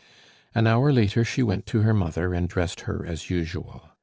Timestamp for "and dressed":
2.33-2.81